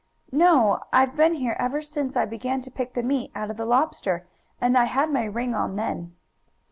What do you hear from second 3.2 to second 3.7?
out of the